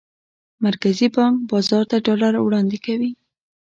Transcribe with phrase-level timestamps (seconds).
[0.65, 3.11] مرکزي بانک بازار ته ډالر وړاندې کوي.